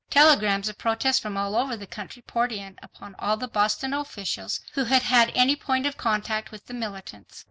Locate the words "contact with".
5.95-6.65